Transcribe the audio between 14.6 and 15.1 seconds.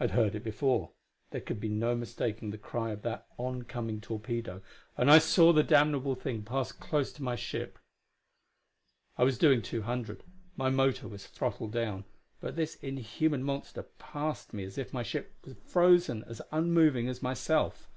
as if my